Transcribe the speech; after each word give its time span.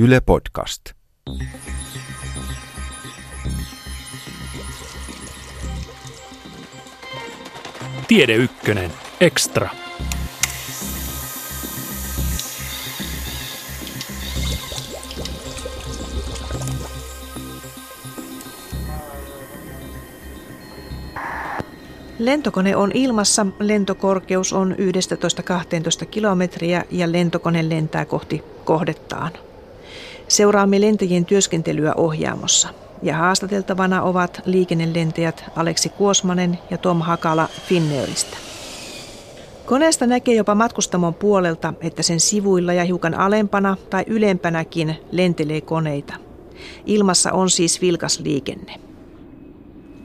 Yle 0.00 0.20
Podcast. 0.20 0.82
Tiede 8.08 8.34
Ykkönen. 8.34 8.90
Extra. 9.20 9.68
Lentokone 22.18 22.76
on 22.76 22.90
ilmassa, 22.94 23.46
lentokorkeus 23.58 24.52
on 24.52 24.76
11-12 26.02 26.06
kilometriä 26.06 26.84
ja 26.90 27.12
lentokone 27.12 27.68
lentää 27.68 28.04
kohti 28.04 28.42
kohdettaan. 28.64 29.47
Seuraamme 30.28 30.80
lentäjien 30.80 31.24
työskentelyä 31.24 31.94
ohjaamossa 31.94 32.68
ja 33.02 33.16
haastateltavana 33.16 34.02
ovat 34.02 34.40
liikennelentäjät 34.44 35.44
Aleksi 35.56 35.88
Kuosmanen 35.88 36.58
ja 36.70 36.78
Tom 36.78 37.00
Hakala 37.00 37.48
Finnairista. 37.68 38.36
Koneesta 39.66 40.06
näkee 40.06 40.34
jopa 40.34 40.54
matkustamon 40.54 41.14
puolelta, 41.14 41.74
että 41.80 42.02
sen 42.02 42.20
sivuilla 42.20 42.72
ja 42.72 42.84
hiukan 42.84 43.14
alempana 43.14 43.76
tai 43.90 44.04
ylempänäkin 44.06 44.96
lentelee 45.12 45.60
koneita. 45.60 46.14
Ilmassa 46.86 47.32
on 47.32 47.50
siis 47.50 47.80
vilkas 47.80 48.20
liikenne. 48.20 48.74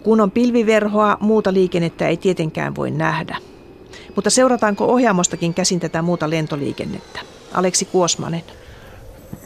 Kun 0.04 0.22
on 0.22 0.32
pilviverhoa, 0.32 1.18
muuta 1.20 1.54
liikennettä 1.54 2.08
ei 2.08 2.18
tietenkään 2.18 2.76
voi 2.76 2.92
nähdä. 2.92 3.38
Mutta 4.16 4.30
seurataanko 4.30 4.86
ohjaamostakin 4.86 5.54
käsin 5.54 5.80
tätä 5.80 6.02
muuta 6.02 6.30
lentoliikennettä? 6.30 7.20
Aleksi 7.54 7.86
Kuosmanen. 7.86 8.44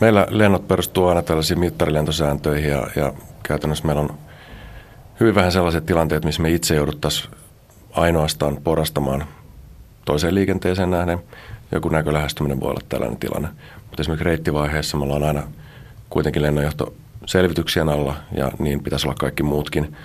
Meillä 0.02 0.28
lennot 0.30 0.68
perustuu 0.68 1.08
aina 1.08 1.22
tällaisiin 1.22 1.60
mittarilentosääntöihin 1.60 2.70
ja, 2.70 2.88
ja 2.96 3.14
käytännössä 3.44 3.86
meillä 3.86 4.02
on 4.02 4.18
hyvin 5.20 5.36
vähän 5.36 5.52
sellaiset 5.52 5.86
tilanteet, 5.86 6.26
missä 6.26 6.42
me 6.42 6.50
itse 6.52 6.76
jouduttaisiin 6.76 7.34
ainoastaan 7.92 8.58
porastamaan 8.64 9.26
toiseen 10.06 10.36
liikenteeseen 10.36 10.92
nähden. 10.92 11.20
Joku 11.72 11.90
näkölähestyminen 11.90 12.60
voi 12.60 12.70
olla 12.70 12.82
tällainen 12.90 13.20
tilanne. 13.20 13.48
Mutta 13.90 14.02
esimerkiksi 14.02 14.24
reittivaiheessa 14.24 14.98
me 14.98 15.04
ollaan 15.04 15.24
aina 15.24 15.44
kuitenkin 16.10 16.42
lennonjohto 16.42 16.94
selvityksien 17.26 17.90
alla 17.90 18.16
ja 18.38 18.52
niin 18.60 18.84
pitäisi 18.84 19.08
olla 19.08 19.16
kaikki 19.20 19.44
muutkin. 19.44 19.96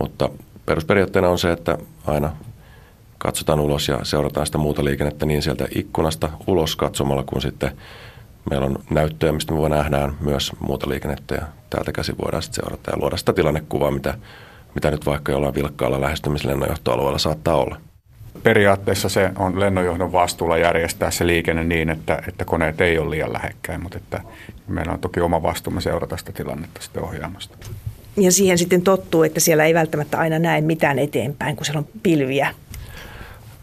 Mutta 0.00 0.30
perusperiaatteena 0.66 1.28
on 1.28 1.38
se, 1.38 1.52
että 1.52 1.78
aina 2.06 2.32
katsotaan 3.18 3.60
ulos 3.60 3.88
ja 3.88 3.98
seurataan 4.02 4.46
sitä 4.46 4.58
muuta 4.58 4.84
liikennettä 4.84 5.26
niin 5.26 5.42
sieltä 5.42 5.66
ikkunasta 5.74 6.30
ulos 6.46 6.76
katsomalla 6.76 7.22
kuin 7.22 7.42
sitten 7.42 7.76
meillä 8.50 8.66
on 8.66 8.78
näyttöjä, 8.90 9.32
mistä 9.32 9.52
me 9.52 9.58
voi 9.58 9.70
nähdään 9.70 10.16
myös 10.20 10.52
muuta 10.60 10.88
liikennettä 10.88 11.34
ja 11.34 11.42
täältä 11.70 11.92
käsin 11.92 12.18
voidaan 12.24 12.42
sitten 12.42 12.64
seurata 12.64 12.90
ja 12.90 12.98
luoda 12.98 13.16
sitä 13.16 13.32
tilannekuvaa, 13.32 13.90
mitä, 13.90 14.14
mitä 14.74 14.90
nyt 14.90 15.06
vaikka 15.06 15.32
jollain 15.32 15.54
vilkkaalla 15.54 16.00
lähestymislennonjohtoalueella 16.00 17.18
saattaa 17.18 17.56
olla. 17.56 17.76
Periaatteessa 18.42 19.08
se 19.08 19.30
on 19.38 19.60
lennonjohdon 19.60 20.12
vastuulla 20.12 20.58
järjestää 20.58 21.10
se 21.10 21.26
liikenne 21.26 21.64
niin, 21.64 21.90
että, 21.90 22.22
että 22.28 22.44
koneet 22.44 22.80
ei 22.80 22.98
ole 22.98 23.10
liian 23.10 23.32
lähekkäin, 23.32 23.82
mutta 23.82 23.98
että 23.98 24.20
meillä 24.68 24.92
on 24.92 24.98
toki 24.98 25.20
oma 25.20 25.42
vastuumme 25.42 25.80
seurata 25.80 26.16
sitä 26.16 26.32
tilannetta 26.32 26.82
sitten 26.82 27.02
ohjaamasta. 27.02 27.56
Ja 28.16 28.32
siihen 28.32 28.58
sitten 28.58 28.82
tottuu, 28.82 29.22
että 29.22 29.40
siellä 29.40 29.64
ei 29.64 29.74
välttämättä 29.74 30.18
aina 30.18 30.38
näe 30.38 30.60
mitään 30.60 30.98
eteenpäin, 30.98 31.56
kun 31.56 31.66
siellä 31.66 31.78
on 31.78 31.86
pilviä. 32.02 32.54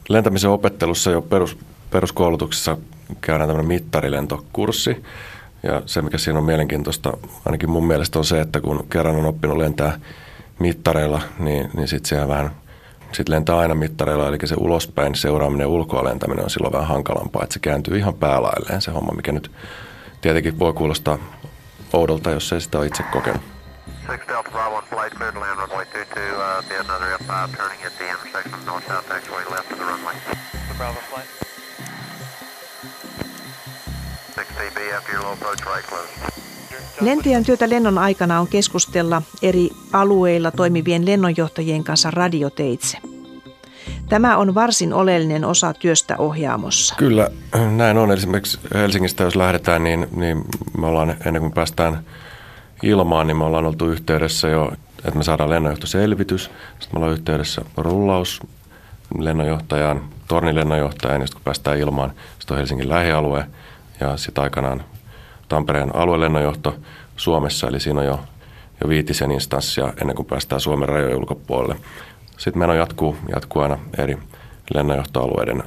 Lentämisen 0.10 0.50
opettelussa 0.50 1.12
jo 1.12 1.22
perus, 1.22 1.58
peruskoulutuksessa 1.92 2.78
käydään 3.22 3.50
tämmöinen 3.50 3.68
mittarilentokurssi. 3.68 5.04
Ja 5.64 5.82
se, 5.86 6.02
mikä 6.02 6.18
siinä 6.18 6.40
on 6.40 6.46
mielenkiintoista, 6.46 7.18
ainakin 7.46 7.70
mun 7.70 7.88
mielestä 7.88 8.20
on 8.20 8.26
se, 8.26 8.42
että 8.42 8.62
kun 8.62 8.88
kerran 8.90 9.16
on 9.16 9.26
oppinut 9.26 9.58
lentää 9.58 10.00
mittareilla, 10.60 11.22
niin, 11.40 11.70
niin 11.74 11.88
sitten 11.88 12.10
siellä 12.10 12.28
vähän 12.28 12.52
sit 13.12 13.30
lentää 13.30 13.58
aina 13.58 13.76
mittareilla, 13.76 14.28
eli 14.28 14.38
se 14.46 14.56
ulospäin 14.58 15.16
seuraaminen 15.16 15.66
ja 15.66 15.68
ulkoa 15.68 16.04
lentäminen 16.04 16.44
on 16.44 16.50
silloin 16.50 16.74
vähän 16.74 16.88
hankalampaa, 16.88 17.44
että 17.44 17.54
se 17.54 17.60
kääntyy 17.60 17.98
ihan 17.98 18.14
päälailleen 18.14 18.82
se 18.82 18.92
homma, 18.92 19.12
mikä 19.16 19.32
nyt 19.32 19.52
tietenkin 20.22 20.60
voi 20.60 20.74
kuulostaa 20.74 21.18
oudolta, 21.94 22.32
jos 22.32 22.54
ei 22.54 22.62
sitä 22.62 22.78
ole 22.78 22.86
itse 22.86 23.04
kokenut. 23.04 23.42
6 24.08 24.28
Delta 24.28 24.52
Bravo 24.52 24.80
1 24.80 24.90
flight 24.90 25.18
cleared 25.18 25.34
to 25.34 25.40
land 25.40 25.60
runway 25.60 25.86
22, 25.86 26.20
uh, 26.34 26.64
be 26.70 26.76
another 26.78 27.18
F5 27.18 27.58
turning 27.58 27.86
at 27.86 27.94
the 27.98 28.10
intersection 28.10 28.66
north 28.66 28.88
south 28.88 29.08
taxiway 29.10 29.46
left 29.52 29.72
of 29.72 29.78
the 29.78 29.86
runway. 29.86 30.16
The 30.68 30.74
Bravo 30.78 31.00
flight. 31.10 31.49
Lentäjän 37.02 37.44
työtä 37.44 37.70
lennon 37.70 37.98
aikana 37.98 38.40
on 38.40 38.48
keskustella 38.48 39.22
eri 39.42 39.70
alueilla 39.94 40.52
toimivien 40.52 41.06
lennonjohtajien 41.06 41.84
kanssa 41.84 42.12
radioteitse. 42.12 42.98
Tämä 44.10 44.38
on 44.38 44.56
varsin 44.56 44.94
oleellinen 44.94 45.46
osa 45.46 45.74
työstä 45.74 46.18
ohjaamossa. 46.18 46.96
Kyllä, 46.96 47.30
näin 47.76 47.98
on. 47.98 48.12
Esimerkiksi 48.12 48.60
Helsingistä 48.74 49.24
jos 49.24 49.36
lähdetään, 49.36 49.84
niin, 49.84 50.08
niin 50.16 50.46
me 50.78 50.88
ollaan 50.88 51.16
ennen 51.26 51.42
kuin 51.42 51.54
päästään 51.54 52.04
ilmaan, 52.84 53.28
niin 53.28 53.38
me 53.38 53.44
ollaan 53.44 53.66
oltu 53.66 53.90
yhteydessä 53.90 54.48
jo, 54.48 54.72
että 55.06 55.18
me 55.18 55.24
saadaan 55.24 55.50
lennonjohtoselvitys. 55.50 56.44
Sitten 56.44 56.90
me 56.94 56.98
ollaan 56.98 57.14
yhteydessä 57.14 57.62
rullaus 57.78 58.42
lennonjohtajaan, 59.20 60.10
tornilennonjohtajaan, 60.28 61.22
ja 61.22 61.28
sitten 61.28 61.40
kun 61.40 61.44
päästään 61.44 61.78
ilmaan, 61.78 62.12
sitten 62.40 62.56
on 62.56 62.58
Helsingin 62.58 62.90
lähialue 62.90 63.46
ja 64.00 64.18
sitten 64.18 64.44
aikanaan 64.44 64.84
Tampereen 65.50 65.96
aluelennonjohto 65.96 66.76
Suomessa, 67.16 67.68
eli 67.68 67.80
siinä 67.80 68.00
on 68.00 68.06
jo, 68.06 68.20
jo 68.84 68.90
viitisen 68.90 69.32
instanssia 69.32 69.94
ennen 70.02 70.16
kuin 70.16 70.26
päästään 70.26 70.62
Suomen 70.62 70.90
rajojen 70.90 71.18
ulkopuolelle. 71.18 71.76
Sitten 72.38 72.60
meno 72.60 72.74
jatkuu, 72.74 73.18
jatkuu 73.36 73.62
aina 73.62 73.80
eri 73.98 74.18
lennonjohtoalueiden 74.74 75.64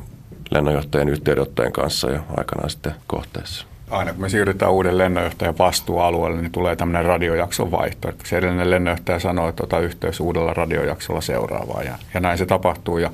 lennonjohtajien 0.51 1.09
yhteydenottojen 1.09 1.73
kanssa 1.73 2.11
ja 2.11 2.21
aikanaan 2.37 2.71
sitten 2.71 2.95
kohteessa 3.07 3.67
aina 3.93 4.13
kun 4.13 4.21
me 4.21 4.29
siirrytään 4.29 4.73
uuden 4.73 4.99
lennonjohtajan 4.99 5.59
vastuualueelle, 5.59 6.41
niin 6.41 6.53
tulee 6.53 6.77
tämmöinen 6.77 7.05
radiojakson 7.05 7.71
vaihto. 7.71 8.09
Että 8.09 8.29
se 8.29 8.39
edellinen 8.39 8.71
lennonjohtaja 8.71 9.19
sanoo, 9.19 9.49
että 9.49 9.65
ota 9.65 9.79
yhteys 9.79 10.21
uudella 10.21 10.55
radiojaksolla 10.55 11.21
seuraavaa 11.21 11.83
ja, 11.83 11.99
ja 12.15 12.21
näin 12.21 12.39
se 12.39 12.47
tapahtuu. 12.47 12.99
Ja, 12.99 13.11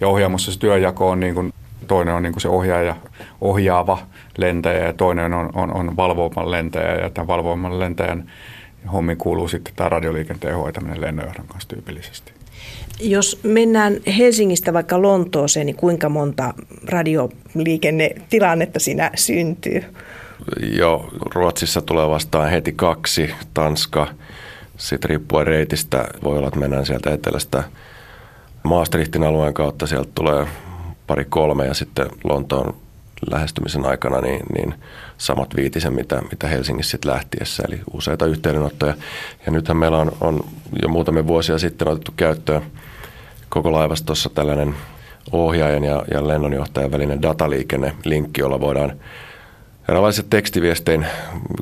ja 0.00 0.08
ohjaamossa 0.08 0.52
se 0.52 0.58
työjako 0.58 1.10
on 1.10 1.20
niin 1.20 1.34
kuin, 1.34 1.52
toinen 1.86 2.14
on 2.14 2.22
niin 2.22 2.32
kuin 2.32 2.40
se 2.40 2.48
ohjaaja, 2.48 2.96
ohjaava 3.40 3.98
lentäjä 4.36 4.86
ja 4.86 4.92
toinen 4.92 5.32
on, 5.34 5.50
on, 5.54 5.74
on 5.74 5.96
valvovan 5.96 6.50
lentäjä 6.50 6.94
ja 6.94 7.10
tämän 7.10 7.26
valvovan 7.26 7.80
lentäjän 7.80 8.30
hommiin 8.92 9.18
kuuluu 9.18 9.48
sitten 9.48 9.74
tämä 9.76 9.88
radioliikenteen 9.88 10.56
hoitaminen 10.56 11.00
lennonjohdon 11.00 11.46
kanssa 11.46 11.68
tyypillisesti. 11.68 12.32
Jos 13.00 13.40
mennään 13.42 13.96
Helsingistä 14.18 14.72
vaikka 14.72 15.02
Lontooseen, 15.02 15.66
niin 15.66 15.76
kuinka 15.76 16.08
monta 16.08 16.54
radioliikennetilannetta 16.88 18.80
siinä 18.80 19.10
syntyy? 19.14 19.84
Joo, 20.76 21.08
Ruotsissa 21.34 21.82
tulee 21.82 22.10
vastaan 22.10 22.50
heti 22.50 22.72
kaksi, 22.72 23.30
Tanska, 23.54 24.06
sitten 24.76 25.10
riippuen 25.10 25.46
reitistä 25.46 26.04
voi 26.24 26.38
olla, 26.38 26.48
että 26.48 26.60
mennään 26.60 26.86
sieltä 26.86 27.10
etelästä 27.10 27.62
Maastrichtin 28.62 29.22
alueen 29.22 29.54
kautta, 29.54 29.86
sieltä 29.86 30.10
tulee 30.14 30.46
pari 31.12 31.24
kolme 31.24 31.66
ja 31.66 31.74
sitten 31.74 32.06
Lontoon 32.24 32.74
lähestymisen 33.30 33.86
aikana 33.86 34.20
niin, 34.20 34.42
niin 34.54 34.74
samat 35.18 35.56
viitisen, 35.56 35.92
mitä, 35.92 36.22
mitä 36.30 36.48
Helsingissä 36.48 36.90
sitten 36.90 37.12
lähtiessä, 37.12 37.62
eli 37.68 37.80
useita 37.92 38.26
yhteydenottoja. 38.26 38.94
Ja 39.46 39.52
nythän 39.52 39.76
meillä 39.76 39.98
on, 39.98 40.12
on 40.20 40.40
jo 40.82 40.88
muutamia 40.88 41.26
vuosia 41.26 41.58
sitten 41.58 41.88
otettu 41.88 42.12
käyttöön 42.16 42.62
koko 43.48 43.72
laivastossa 43.72 44.30
tällainen 44.34 44.74
ohjaajan 45.32 45.84
ja, 45.84 46.04
ja 46.10 46.28
lennonjohtajan 46.28 46.92
välinen 46.92 47.22
dataliikenne-linkki, 47.22 48.40
jolla 48.40 48.60
voidaan 48.60 48.92
eräänlaiset 49.88 50.30
tekstiviestein 50.30 51.06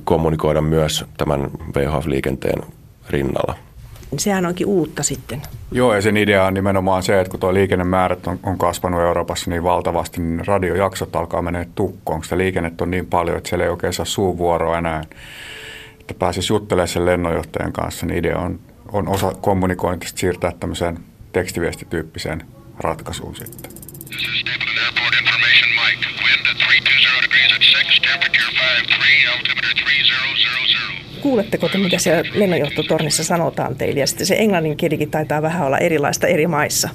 kommunikoida 0.05 0.61
myös 0.61 1.05
tämän 1.17 1.51
VHF-liikenteen 1.75 2.63
rinnalla. 3.09 3.70
Sehän 4.19 4.47
onkin 4.47 4.67
uutta 4.67 5.03
sitten. 5.03 5.43
Joo, 5.73 5.95
ja 5.95 6.03
sen 6.03 6.17
idea 6.17 6.45
on 6.45 6.55
nimenomaan 6.55 7.03
se, 7.03 7.21
että 7.21 7.31
kun 7.31 7.41
tuo 7.41 7.55
liikennemäärät 7.55 8.27
on, 8.27 8.41
on 8.43 8.59
kasvanut 8.59 9.01
Euroopassa 9.01 9.51
niin 9.51 9.65
valtavasti, 9.65 10.21
niin 10.21 10.47
radiojaksot 10.47 11.17
alkaa 11.17 11.43
mennä 11.43 11.67
tukkoon. 11.75 12.25
Sitä 12.25 12.39
liikennettä 12.39 12.85
on 12.85 12.91
niin 12.91 13.07
paljon, 13.07 13.37
että 13.37 13.49
siellä 13.49 13.65
ei 13.65 13.71
oikein 13.71 13.93
saa 13.93 14.05
suuvuoroa 14.05 14.79
enää. 14.79 15.05
Että 16.01 16.15
pääsisi 16.15 16.53
juttelemaan 16.53 16.89
sen 16.89 17.07
lennonjohtajan 17.07 17.73
kanssa, 17.73 18.07
niin 18.07 18.19
idea 18.19 18.39
on, 18.39 18.61
on 18.93 19.09
osa 19.09 19.33
kommunikointista 19.41 20.19
siirtää 20.19 20.53
tämmöiseen 20.61 20.99
tekstiviestityyppiseen 21.33 22.43
ratkaisuun 22.79 23.37
sitten. 23.37 23.81
Kuuletteko 31.23 31.69
te, 31.69 31.79
mitä 31.79 31.99
siellä 31.99 32.31
lennonjohtotornissa 32.35 33.25
sanotaan 33.25 33.77
teille? 33.77 34.01
Ja 34.01 34.07
sitten 34.07 34.27
se 34.27 34.37
englannin 34.39 34.77
kielikin 34.77 35.11
taitaa 35.11 35.43
vähän 35.43 35.67
olla 35.67 35.79
erilaista 35.79 36.27
eri 36.27 36.47
maissa. 36.47 36.89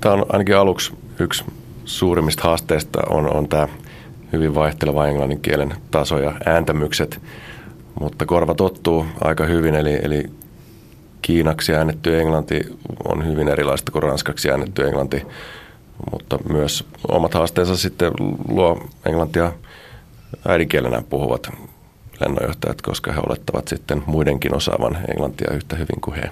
Tämä 0.00 0.14
on 0.14 0.26
ainakin 0.28 0.56
aluksi 0.56 0.92
yksi 1.20 1.44
suurimmista 1.84 2.42
haasteista 2.42 3.00
on, 3.10 3.36
on 3.36 3.48
tämä 3.48 3.68
hyvin 4.32 4.54
vaihteleva 4.54 5.06
englannin 5.06 5.40
kielen 5.40 5.74
taso 5.90 6.18
ja 6.18 6.32
ääntämykset, 6.46 7.20
mutta 8.00 8.26
korva 8.26 8.54
tottuu 8.54 9.06
aika 9.24 9.44
hyvin, 9.44 9.74
eli, 9.74 9.98
eli 10.02 10.30
kiinaksi 11.22 11.74
äännetty 11.74 12.20
englanti 12.20 12.60
on 13.04 13.26
hyvin 13.26 13.48
erilaista 13.48 13.92
kuin 13.92 14.02
ranskaksi 14.02 14.50
äännetty 14.50 14.82
englanti, 14.82 15.22
mutta 16.12 16.38
myös 16.48 16.84
omat 17.08 17.34
haasteensa 17.34 17.76
sitten 17.76 18.12
luo 18.48 18.88
englantia 19.06 19.52
äidinkielenä 20.48 21.02
puhuvat 21.10 21.50
lennonjohtajat, 22.20 22.82
koska 22.82 23.12
he 23.12 23.20
olettavat 23.28 23.68
sitten 23.68 24.02
muidenkin 24.06 24.54
osaavan 24.54 24.98
englantia 25.10 25.54
yhtä 25.54 25.76
hyvin 25.76 26.00
kuin 26.00 26.16
he. 26.16 26.30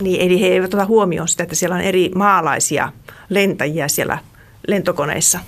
Niin, 0.00 0.20
eli 0.20 0.40
he 0.40 0.46
eivät 0.46 0.74
ota 0.74 0.86
huomioon 0.86 1.28
sitä, 1.28 1.42
että 1.42 1.54
siellä 1.54 1.76
on 1.76 1.82
eri 1.82 2.10
maalaisia 2.14 2.92
lentäjiä 3.28 3.88
siellä 3.88 4.18
lentokoneissa. 4.68 5.40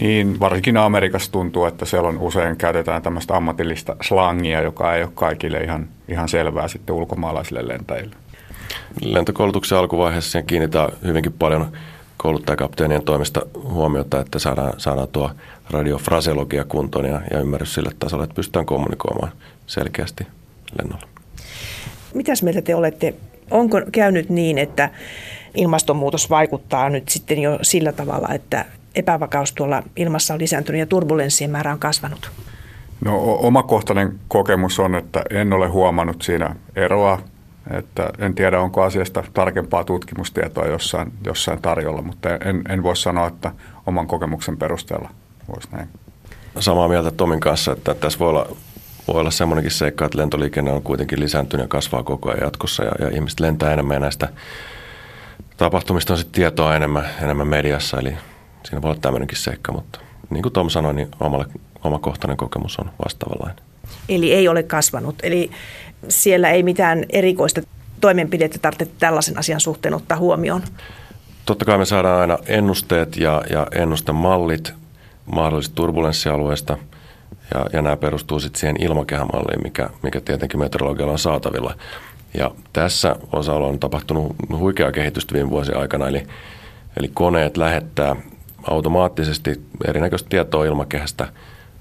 Niin, 0.00 0.40
varsinkin 0.40 0.76
Amerikassa 0.76 1.32
tuntuu, 1.32 1.64
että 1.64 1.84
siellä 1.84 2.08
on 2.08 2.18
usein 2.18 2.56
käytetään 2.56 3.02
tämmöistä 3.02 3.36
ammatillista 3.36 3.96
slangia, 4.02 4.62
joka 4.62 4.94
ei 4.94 5.02
ole 5.02 5.10
kaikille 5.14 5.58
ihan, 5.58 5.88
ihan 6.08 6.28
selvää 6.28 6.68
sitten 6.68 6.94
ulkomaalaisille 6.94 7.68
lentäjille. 7.68 8.16
Lentokoulutuksen 9.00 9.78
alkuvaiheessa 9.78 10.30
siihen 10.30 10.46
kiinnitään 10.46 10.92
hyvinkin 11.04 11.32
paljon 11.32 11.72
kouluttajakapteenien 12.24 13.02
toimesta 13.02 13.46
huomiota, 13.62 14.20
että 14.20 14.38
saadaan, 14.38 14.72
saadaan 14.76 15.08
tuo 15.08 15.30
radiofraseologia 15.70 16.64
kuntoon 16.64 17.04
ja, 17.04 17.20
ja 17.30 17.40
ymmärrys 17.40 17.74
sille 17.74 17.90
tasolle, 17.98 18.24
että 18.24 18.34
pystytään 18.34 18.66
kommunikoimaan 18.66 19.32
selkeästi 19.66 20.26
lennolla. 20.78 21.08
Mitäs 22.14 22.42
mieltä 22.42 22.62
te 22.62 22.74
olette? 22.74 23.14
Onko 23.50 23.82
käynyt 23.92 24.30
niin, 24.30 24.58
että 24.58 24.90
ilmastonmuutos 25.54 26.30
vaikuttaa 26.30 26.90
nyt 26.90 27.08
sitten 27.08 27.38
jo 27.38 27.58
sillä 27.62 27.92
tavalla, 27.92 28.28
että 28.34 28.64
epävakaus 28.94 29.52
tuolla 29.52 29.82
ilmassa 29.96 30.34
on 30.34 30.40
lisääntynyt 30.40 30.78
ja 30.78 30.86
turbulenssien 30.86 31.50
määrä 31.50 31.72
on 31.72 31.78
kasvanut? 31.78 32.30
No 33.04 33.38
omakohtainen 33.40 34.20
kokemus 34.28 34.78
on, 34.78 34.94
että 34.94 35.22
en 35.30 35.52
ole 35.52 35.68
huomannut 35.68 36.22
siinä 36.22 36.56
eroa 36.76 37.20
että 37.70 38.10
en 38.18 38.34
tiedä, 38.34 38.60
onko 38.60 38.82
asiasta 38.82 39.24
tarkempaa 39.34 39.84
tutkimustietoa 39.84 40.66
jossain, 40.66 41.12
jossain 41.24 41.62
tarjolla, 41.62 42.02
mutta 42.02 42.28
en, 42.28 42.62
en 42.68 42.82
voi 42.82 42.96
sanoa, 42.96 43.26
että 43.26 43.52
oman 43.86 44.06
kokemuksen 44.06 44.56
perusteella 44.56 45.10
voisi 45.48 45.68
näin. 45.72 45.88
Samaa 46.60 46.88
mieltä 46.88 47.10
Tomin 47.10 47.40
kanssa, 47.40 47.72
että 47.72 47.94
tässä 47.94 48.18
voi 48.18 48.28
olla, 48.28 48.56
voi 49.08 49.20
olla 49.20 49.30
semmoinenkin 49.30 49.72
seikka, 49.72 50.04
että 50.04 50.18
lentoliikenne 50.18 50.72
on 50.72 50.82
kuitenkin 50.82 51.20
lisääntynyt 51.20 51.64
ja 51.64 51.68
kasvaa 51.68 52.02
koko 52.02 52.30
ajan 52.30 52.42
jatkossa 52.42 52.84
ja, 52.84 52.92
ja 53.00 53.08
ihmiset 53.08 53.40
lentää 53.40 53.72
enemmän 53.72 53.94
ja 53.94 54.00
näistä 54.00 54.28
tapahtumista 55.56 56.12
on 56.12 56.18
sitten 56.18 56.34
tietoa 56.34 56.76
enemmän, 56.76 57.08
enemmän 57.22 57.48
mediassa, 57.48 58.00
eli 58.00 58.16
siinä 58.64 58.82
voi 58.82 58.90
olla 58.90 59.00
tämmöinenkin 59.00 59.38
seikka, 59.38 59.72
mutta 59.72 60.00
niin 60.30 60.42
kuin 60.42 60.52
Tom 60.52 60.70
sanoi, 60.70 60.94
niin 60.94 61.08
omalle, 61.20 61.46
omakohtainen 61.84 62.36
kokemus 62.36 62.78
on 62.78 62.90
vastaavanlainen. 63.04 63.64
Eli 64.08 64.32
ei 64.32 64.48
ole 64.48 64.62
kasvanut. 64.62 65.14
Eli 65.22 65.50
siellä 66.08 66.50
ei 66.50 66.62
mitään 66.62 67.04
erikoista 67.10 67.60
toimenpidettä 68.00 68.58
tarvitse 68.58 68.94
tällaisen 68.98 69.38
asian 69.38 69.60
suhteen 69.60 69.94
ottaa 69.94 70.18
huomioon. 70.18 70.62
Totta 71.46 71.64
kai 71.64 71.78
me 71.78 71.84
saadaan 71.84 72.20
aina 72.20 72.38
ennusteet 72.46 73.16
ja, 73.16 73.42
ja 73.50 73.66
ennustemallit 73.72 74.74
mahdollisista 75.32 75.74
turbulenssialueista, 75.74 76.76
ja, 77.54 77.66
ja 77.72 77.82
nämä 77.82 77.96
perustuu 77.96 78.40
sitten 78.40 78.60
siihen 78.60 78.82
ilmakehämalliin, 78.82 79.62
mikä, 79.62 79.90
mikä 80.02 80.20
tietenkin 80.20 80.60
meteorologialla 80.60 81.12
on 81.12 81.18
saatavilla. 81.18 81.74
Ja 82.34 82.50
tässä 82.72 83.16
osalla 83.32 83.66
on 83.66 83.78
tapahtunut 83.78 84.36
huikeaa 84.58 84.92
kehitystä 84.92 85.34
viime 85.34 85.50
vuosien 85.50 85.78
aikana, 85.78 86.08
eli, 86.08 86.26
eli 86.96 87.10
koneet 87.14 87.56
lähettää 87.56 88.16
automaattisesti 88.70 89.60
erinäköistä 89.88 90.28
tietoa 90.28 90.64
ilmakehästä 90.64 91.28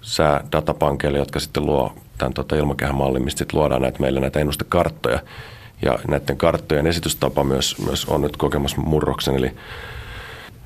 säädatapankeille, 0.02 1.18
jotka 1.18 1.40
sitten 1.40 1.66
luo 1.66 1.94
tämän 2.18 2.34
tota 2.34 2.56
ilmakehän 2.56 2.96
mallin, 2.96 3.24
mistä 3.24 3.46
luodaan 3.54 3.82
näitä, 3.82 4.00
meille 4.00 4.20
näitä 4.20 4.40
ennustekarttoja. 4.40 5.20
Ja 5.82 6.00
näiden 6.08 6.38
karttojen 6.38 6.88
esitystapa 6.88 7.44
myös, 7.44 7.76
myös 7.86 8.06
on 8.06 8.22
nyt 8.22 8.38
kokemassa 8.38 8.82
murroksen, 8.82 9.36
eli, 9.36 9.52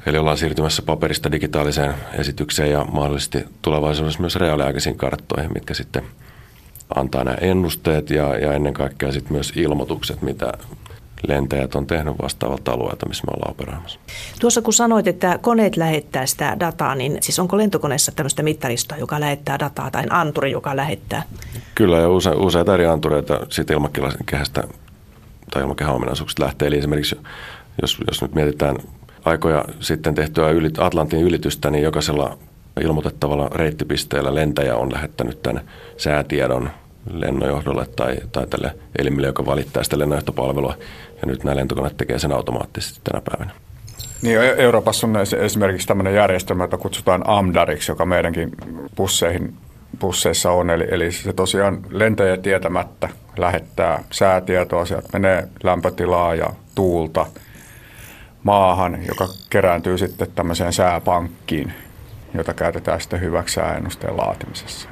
eli 0.06 0.18
ollaan 0.18 0.38
siirtymässä 0.38 0.82
paperista 0.82 1.32
digitaaliseen 1.32 1.94
esitykseen 2.14 2.72
ja 2.72 2.86
mahdollisesti 2.92 3.46
tulevaisuudessa 3.62 4.22
myös 4.22 4.36
reaaliaikaisiin 4.36 4.98
karttoihin, 4.98 5.54
mitkä 5.54 5.74
sitten 5.74 6.04
antaa 6.96 7.24
nämä 7.24 7.38
ennusteet 7.42 8.10
ja, 8.10 8.38
ja 8.38 8.54
ennen 8.54 8.74
kaikkea 8.74 9.12
sitten 9.12 9.34
myös 9.34 9.54
ilmoitukset, 9.56 10.22
mitä 10.22 10.54
lentäjät 11.28 11.75
on 11.75 11.88
tehnyt 11.88 12.14
vastaavalta 12.22 12.72
alueelta, 12.72 13.06
missä 13.06 13.24
me 13.28 13.34
ollaan 13.36 13.52
operoimassa. 13.52 14.00
Tuossa 14.40 14.62
kun 14.62 14.74
sanoit, 14.74 15.08
että 15.08 15.40
koneet 15.42 15.78
lähettää 15.78 16.25
sitä 16.25 16.58
dataa, 16.60 16.96
niin 16.96 17.18
siis 17.22 17.40
onko 17.40 17.58
lentokoneessa 17.58 18.12
tämmöistä 18.12 18.44
mittaristoa, 18.44 18.98
joka 18.98 19.19
lähettää 19.19 19.60
dataa 19.60 19.92
tai 19.92 20.04
anturi, 20.10 20.52
joka 20.52 20.75
lähettää? 20.75 21.24
Kyllä 21.75 21.98
ja 21.98 22.10
use, 22.10 22.30
useita 22.30 22.74
eri 22.74 22.86
antureita 22.86 23.40
siitä 23.50 23.74
ilmakehästä 23.74 24.64
tai 25.52 25.62
ilmakehän 25.62 25.96
ominaisuuksista 25.96 26.44
lähtee. 26.44 26.68
Eli 26.68 26.78
esimerkiksi 26.78 27.18
jos, 27.81 27.98
jos 28.08 28.22
nyt 28.22 28.36
mietitään 28.36 28.75
aikoja 29.25 29.66
sitten 29.80 30.16
tehtyä 30.16 30.50
yli, 30.50 30.69
Atlantin 30.78 31.22
ylitystä, 31.22 31.69
niin 31.69 31.84
jokaisella 31.84 32.38
ilmoitettavalla 32.81 33.50
reittipisteellä 33.50 34.36
lentäjä 34.36 34.75
on 34.75 34.94
lähettänyt 34.94 35.44
tämän 35.44 35.64
säätiedon 35.98 36.69
lennonjohdolle 37.12 37.86
tai, 37.96 38.18
tai 38.31 38.48
tälle 38.48 38.75
elimille, 39.00 39.28
joka 39.28 39.46
valittaa 39.46 39.84
sitä 39.84 40.00
lennonjohtopalvelua. 40.00 40.78
Ja 41.22 41.28
nyt 41.28 41.44
nämä 41.44 41.56
lentokoneet 41.56 41.98
tekee 41.98 42.19
sen 42.19 42.31
automaattisesti 42.31 43.00
tänä 43.04 43.22
päivänä. 43.22 43.52
Niin, 44.22 44.38
Euroopassa 44.40 45.08
on 45.08 45.16
esimerkiksi 45.40 45.88
tämmöinen 45.88 46.16
järjestelmä, 46.16 46.64
jota 46.64 46.78
kutsutaan 46.78 47.24
AMDARiksi, 47.28 47.92
joka 47.92 48.06
meidänkin 48.06 48.52
busseihin, 48.96 49.54
busseissa 50.00 50.52
on. 50.52 50.69
Eli, 50.69 50.88
eli 50.92 51.12
se 51.12 51.34
tosiaan 51.34 51.81
lentäjä 51.90 52.38
tietämättä 52.38 53.10
lähettää 53.38 54.04
säätietoa, 54.12 54.86
sieltä 54.86 55.10
menee 55.14 55.48
lämpötilaa 55.64 56.36
ja 56.36 56.50
tuulta 56.75 57.25
maahan, 58.44 58.98
joka 59.08 59.28
kerääntyy 59.50 59.98
sitten 59.98 60.28
tämmöiseen 60.36 60.74
sääpankkiin, 60.74 61.74
jota 62.34 62.54
käytetään 62.54 63.02
sitten 63.02 63.22
hyväksi 63.22 63.54
sääennusteen 63.54 64.18
laatimisessa. 64.18 64.90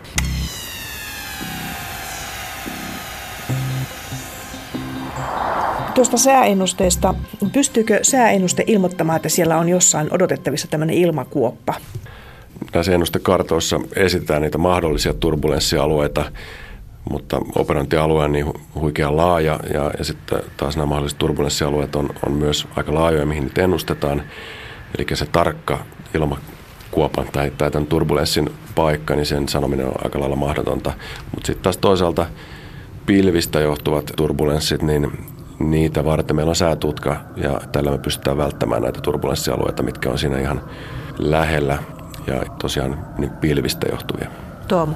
Tuosta 5.95 6.17
sääennusteesta, 6.17 7.15
pystyykö 7.53 7.99
sääennuste 8.01 8.63
ilmoittamaan, 8.67 9.15
että 9.15 9.29
siellä 9.29 9.57
on 9.57 9.69
jossain 9.69 10.07
odotettavissa 10.11 10.67
tämmöinen 10.67 10.95
ilmakuoppa? 10.95 11.73
Näissä 12.73 12.91
ennustekartoissa 12.91 13.79
esitetään 13.95 14.41
niitä 14.41 14.57
mahdollisia 14.57 15.13
turbulenssialueita, 15.13 16.31
mutta 17.09 17.41
operointialue 17.55 18.23
on 18.23 18.31
niin 18.31 18.53
huikea 18.75 19.17
laaja 19.17 19.59
ja, 19.73 19.91
ja 19.97 20.03
sitten 20.03 20.39
taas 20.57 20.75
nämä 20.77 20.85
mahdolliset 20.85 21.17
turbulenssialueet 21.17 21.95
on, 21.95 22.09
on 22.25 22.31
myös 22.31 22.67
aika 22.75 22.93
laajoja, 22.93 23.25
mihin 23.25 23.43
niitä 23.43 23.63
ennustetaan. 23.63 24.21
Eli 24.97 25.07
se 25.13 25.25
tarkka 25.25 25.79
ilmakuopan 26.13 27.27
tai, 27.31 27.51
tai 27.57 27.71
tämän 27.71 27.87
turbulenssin 27.87 28.49
paikka, 28.75 29.15
niin 29.15 29.25
sen 29.25 29.49
sanominen 29.49 29.85
on 29.85 30.03
aika 30.03 30.19
lailla 30.19 30.35
mahdotonta. 30.35 30.93
Mutta 31.31 31.47
sitten 31.47 31.63
taas 31.63 31.77
toisaalta 31.77 32.25
pilvistä 33.05 33.59
johtuvat 33.59 34.11
turbulenssit, 34.15 34.81
niin 34.81 35.34
niitä 35.59 36.05
varten 36.05 36.35
meillä 36.35 36.49
on 36.49 36.55
säätutka 36.55 37.15
ja 37.35 37.61
tällä 37.71 37.91
me 37.91 37.97
pystytään 37.97 38.37
välttämään 38.37 38.81
näitä 38.81 39.01
turbulenssialueita, 39.01 39.83
mitkä 39.83 40.09
on 40.09 40.17
siinä 40.17 40.39
ihan 40.39 40.61
lähellä 41.17 41.77
ja 42.27 42.41
tosiaan 42.61 43.05
niin 43.17 43.31
pilvistä 43.31 43.87
johtuvia. 43.91 44.29
Tuomo. 44.67 44.93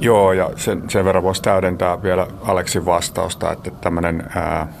Joo, 0.00 0.32
ja 0.32 0.50
sen, 0.56 0.90
sen 0.90 1.04
verran 1.04 1.24
voisi 1.24 1.42
täydentää 1.42 2.02
vielä 2.02 2.26
Aleksin 2.42 2.86
vastausta, 2.86 3.52
että 3.52 3.70
tämmöinen 3.70 4.22
ää, 4.36 4.72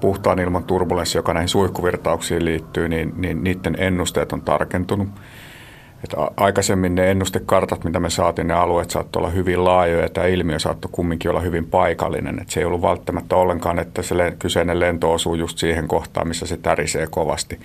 puhtaan 0.00 0.38
ilman 0.38 0.64
turbulenssi, 0.64 1.18
joka 1.18 1.34
näihin 1.34 1.48
suihkuvirtauksiin 1.48 2.44
liittyy, 2.44 2.88
niin, 2.88 3.12
niin 3.16 3.44
niiden 3.44 3.76
ennusteet 3.78 4.32
on 4.32 4.40
tarkentunut. 4.40 5.08
Että 6.04 6.16
aikaisemmin 6.36 6.94
ne 6.94 7.10
ennustekartat, 7.10 7.84
mitä 7.84 8.00
me 8.00 8.10
saatiin, 8.10 8.46
ne 8.48 8.54
alueet 8.54 8.90
saattoi 8.90 9.20
olla 9.20 9.30
hyvin 9.30 9.64
laajoja 9.64 10.02
ja 10.02 10.08
tämä 10.08 10.26
ilmiö 10.26 10.58
saattoi 10.58 10.90
kumminkin 10.92 11.30
olla 11.30 11.40
hyvin 11.40 11.66
paikallinen. 11.66 12.38
Että 12.40 12.52
se 12.52 12.60
ei 12.60 12.66
ollut 12.66 12.82
välttämättä 12.82 13.36
ollenkaan, 13.36 13.78
että 13.78 14.02
se 14.02 14.14
kyseinen 14.38 14.80
lento 14.80 15.12
osuu 15.12 15.34
just 15.34 15.58
siihen 15.58 15.88
kohtaan, 15.88 16.28
missä 16.28 16.46
se 16.46 16.56
tärisee 16.56 17.06
kovasti. 17.10 17.60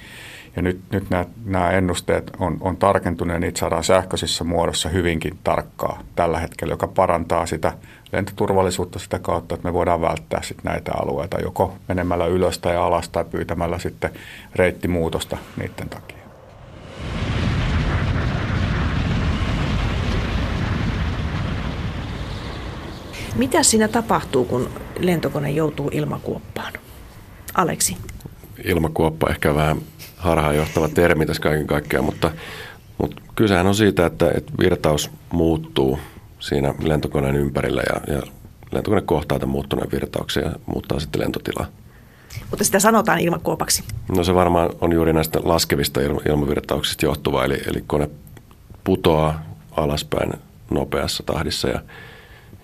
Ja 0.55 0.62
nyt, 0.62 0.79
nyt 0.91 1.10
nämä, 1.10 1.25
nämä 1.46 1.72
ennusteet 1.72 2.31
on, 2.39 2.58
on 2.62 2.77
tarkentuneet 2.77 3.36
ja 3.36 3.39
niitä 3.39 3.60
saadaan 3.60 3.84
sähköisessä 3.84 4.43
muodossa 4.43 4.89
hyvinkin 4.89 5.38
tarkkaa 5.43 6.00
tällä 6.15 6.39
hetkellä, 6.39 6.74
joka 6.74 6.88
parantaa 6.88 7.46
sitä 7.46 7.74
lentoturvallisuutta 8.12 9.00
sitä 9.00 9.19
kautta, 9.19 9.55
että 9.55 9.67
me 9.67 9.74
voidaan 9.74 10.01
välttää 10.01 10.41
sit 10.43 10.63
näitä 10.63 10.91
alueita 11.01 11.41
joko 11.41 11.74
menemällä 11.88 12.25
ylös 12.25 12.60
tai 12.60 12.75
alas 12.75 13.10
tai 13.10 13.25
pyytämällä 13.25 13.79
sitten 13.79 14.12
reittimuutosta 14.55 15.38
niiden 15.58 15.89
takia. 15.89 16.18
Mitä 23.39 23.63
siinä 23.63 23.88
tapahtuu, 23.88 24.46
kun 24.46 24.69
lentokone 25.00 25.51
joutuu 25.51 25.89
ilmakuoppaan? 25.93 26.74
Aleksi. 27.53 27.98
Ilmakuoppa 28.63 29.29
ehkä 29.29 29.55
vähän 29.55 29.77
harhaanjohtava 30.17 30.88
termi 30.88 31.25
tässä 31.25 31.41
kaiken 31.41 31.67
kaikkiaan, 31.67 32.05
mutta 32.05 32.31
Mutta 32.98 33.22
kysehän 33.36 33.67
on 33.67 33.75
siitä, 33.75 34.05
että, 34.05 34.31
että 34.38 34.53
virtaus 34.60 35.12
muuttuu 35.31 36.00
siinä 36.39 36.74
lentokoneen 36.84 37.36
ympärillä 37.36 37.81
ja, 37.89 38.15
ja 38.15 38.22
lentokone 38.72 39.01
kohtaa 39.01 39.39
tämän 39.39 39.51
muuttuneen 39.51 39.91
virtauksen 39.91 40.43
ja 40.43 40.51
muuttaa 40.65 41.00
sitten 41.00 41.22
lentotilaa. 41.22 41.67
Mutta 42.50 42.65
sitä 42.65 42.79
sanotaan 42.79 43.19
ilmakuopaksi. 43.19 43.84
No 44.15 44.24
se 44.24 44.36
varmaan 44.36 44.69
on 44.81 44.93
juuri 44.93 45.13
näistä 45.13 45.39
laskevista 45.43 46.01
ilmavirtauksista 46.29 47.05
johtuva, 47.05 47.46
eli, 47.46 47.62
eli 47.67 47.84
kone 47.88 48.10
putoaa 48.84 49.43
alaspäin 49.72 50.34
nopeassa 50.72 51.24
tahdissa 51.24 51.69
ja, 51.69 51.81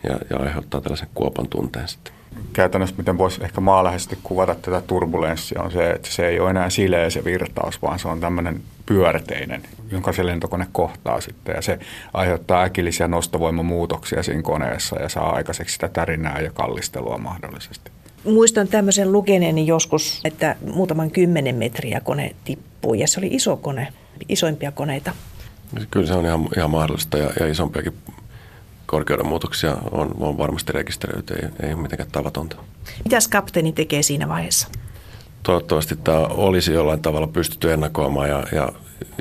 ja, 0.09 0.17
ja 0.29 0.37
aiheuttaa 0.37 0.81
tällaisen 0.81 1.07
kuopan 1.13 1.47
tunteen 1.47 1.87
sitten. 1.87 2.13
Käytännössä 2.53 2.95
miten 2.97 3.17
voisi 3.17 3.43
ehkä 3.43 3.61
maaläheisesti 3.61 4.17
kuvata 4.23 4.55
tätä 4.55 4.81
turbulenssia 4.81 5.61
on 5.61 5.71
se, 5.71 5.91
että 5.91 6.09
se 6.11 6.27
ei 6.27 6.39
ole 6.39 6.49
enää 6.49 6.69
sileä 6.69 7.09
se 7.09 7.23
virtaus, 7.23 7.81
vaan 7.81 7.99
se 7.99 8.07
on 8.07 8.19
tämmöinen 8.19 8.61
pyörteinen, 8.85 9.63
jonka 9.91 10.13
se 10.13 10.25
lentokone 10.25 10.67
kohtaa 10.71 11.21
sitten 11.21 11.55
ja 11.55 11.61
se 11.61 11.79
aiheuttaa 12.13 12.63
äkillisiä 12.63 13.07
nostovoimamuutoksia 13.07 14.23
siinä 14.23 14.41
koneessa 14.41 15.01
ja 15.01 15.09
saa 15.09 15.35
aikaiseksi 15.35 15.73
sitä 15.73 15.87
tärinää 15.87 16.39
ja 16.41 16.51
kallistelua 16.51 17.17
mahdollisesti. 17.17 17.91
Muistan 18.23 18.67
tämmöisen 18.67 19.11
lukeneeni 19.11 19.67
joskus, 19.67 20.21
että 20.23 20.55
muutaman 20.73 21.11
kymmenen 21.11 21.55
metriä 21.55 21.99
kone 21.99 22.35
tippui 22.43 22.99
ja 22.99 23.07
se 23.07 23.19
oli 23.19 23.27
iso 23.27 23.57
kone, 23.57 23.87
isoimpia 24.29 24.71
koneita. 24.71 25.11
Kyllä 25.91 26.07
se 26.07 26.13
on 26.13 26.25
ihan, 26.25 26.47
ihan 26.57 26.69
mahdollista 26.69 27.17
ja, 27.17 27.29
ja 27.39 27.47
isompiakin 27.47 27.93
korkeuden 28.85 29.27
muutoksia 29.27 29.77
on, 29.91 30.11
on 30.19 30.37
varmasti 30.37 30.71
rekisteröity, 30.71 31.33
ei, 31.33 31.49
ei 31.67 31.73
ole 31.73 31.81
mitenkään 31.81 32.11
tavatonta. 32.11 32.55
Mitäs 33.03 33.27
kapteeni 33.27 33.71
tekee 33.71 34.03
siinä 34.03 34.29
vaiheessa? 34.29 34.67
Toivottavasti 35.43 35.95
tämä 35.95 36.19
olisi 36.19 36.73
jollain 36.73 37.01
tavalla 37.01 37.27
pystytty 37.27 37.73
ennakoimaan 37.73 38.29
ja, 38.29 38.43
ja 38.51 38.69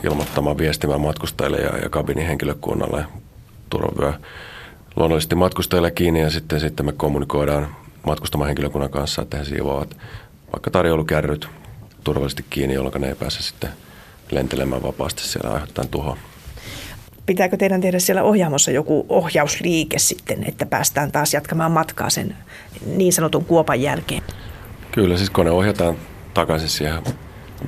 ilmoittamaan 0.05 0.59
viestimään 0.59 1.01
matkustajille 1.01 1.57
ja, 1.57 1.79
ja 1.79 1.89
kabinin 1.89 2.27
henkilökunnalle 2.27 3.05
turvavyö 3.71 4.13
luonnollisesti 4.97 5.35
matkustajille 5.35 5.91
kiinni 5.91 6.21
ja 6.21 6.31
sitten, 6.31 6.61
sitten 6.61 6.87
me 6.87 6.93
kommunikoidaan 6.93 7.77
matkustamaan 8.07 8.47
henkilökunnan 8.49 8.91
kanssa, 8.91 9.23
että 9.23 9.37
he 9.37 9.45
siivoavat 9.45 9.97
vaikka 10.53 10.71
tarjoulukärryt 10.71 11.49
turvallisesti 12.05 12.45
kiinni, 12.51 12.75
jolloin 12.75 13.01
ne 13.01 13.09
ei 13.09 13.15
pääse 13.15 13.43
sitten 13.43 13.71
lentelemään 14.31 14.83
vapaasti 14.83 15.23
siellä 15.23 15.51
aiheuttaen 15.51 15.89
tuhoa. 15.89 16.17
Pitääkö 17.27 17.57
teidän 17.57 17.81
tehdä 17.81 17.99
siellä 17.99 18.23
ohjaamossa 18.23 18.71
joku 18.71 19.07
ohjausliike 19.09 19.99
sitten, 19.99 20.45
että 20.49 20.67
päästään 20.67 21.13
taas 21.13 21.35
jatkamaan 21.35 21.73
matkaa 21.73 22.11
sen 22.11 22.37
niin 22.87 23.13
sanotun 23.13 23.45
kuopan 23.45 23.83
jälkeen? 23.83 24.23
Kyllä, 24.93 25.17
siis 25.17 25.31
kone 25.31 25.51
ohjataan 25.51 25.97
takaisin 26.35 26.69
siihen 26.69 27.03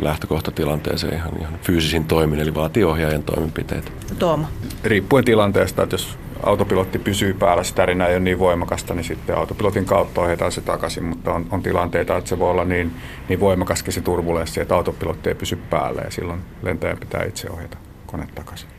lähtökohtatilanteeseen 0.01 1.15
ihan, 1.15 1.41
ihan 1.41 1.59
fyysisin 1.63 2.05
toimin, 2.05 2.41
eli 2.41 2.55
vaatii 2.55 2.85
ohjaajan 2.85 3.23
toimenpiteitä. 3.23 3.91
Tooma. 4.19 4.49
Riippuen 4.85 5.25
tilanteesta, 5.25 5.83
että 5.83 5.95
jos 5.95 6.19
autopilotti 6.43 6.99
pysyy 6.99 7.35
päällä, 7.35 7.63
tärinä 7.75 8.07
ei 8.07 8.15
ole 8.15 8.25
niin 8.25 8.39
voimakasta, 8.39 8.95
niin 8.95 9.05
sitten 9.05 9.37
autopilotin 9.37 9.85
kautta 9.85 10.21
ohjataan 10.21 10.53
se 10.53 10.61
takaisin, 10.61 11.05
mutta 11.05 11.33
on, 11.33 11.47
on 11.51 11.63
tilanteita, 11.63 12.17
että 12.17 12.29
se 12.29 12.39
voi 12.39 12.51
olla 12.51 12.65
niin, 12.65 12.93
niin 13.29 13.41
voimakaskin 13.41 13.93
se 13.93 14.01
turbulenssi, 14.01 14.61
että 14.61 14.75
autopilotti 14.75 15.29
ei 15.29 15.35
pysy 15.35 15.57
päällä 15.57 16.03
ja 16.03 16.11
silloin 16.11 16.41
lentäjän 16.63 16.99
pitää 16.99 17.25
itse 17.25 17.51
ohjata 17.51 17.77
kone 18.07 18.29
takaisin. 18.35 18.76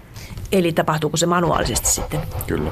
Eli 0.51 0.71
tapahtuuko 0.73 1.17
se 1.17 1.25
manuaalisesti 1.25 1.89
sitten? 1.89 2.19
Kyllä. 2.47 2.71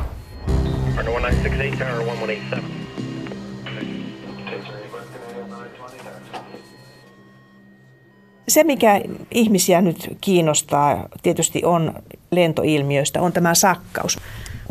Se, 8.48 8.64
mikä 8.64 9.02
ihmisiä 9.32 9.82
nyt 9.82 10.18
kiinnostaa 10.22 11.08
tietysti 11.24 11.62
on 11.66 11.94
lentoilmiöistä, 12.32 13.22
on 13.22 13.34
tämä 13.34 13.56
sakkaus. 13.56 14.20